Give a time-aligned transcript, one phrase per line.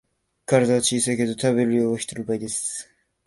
[0.47, 2.89] 体は小さいけど食べる量は人の倍です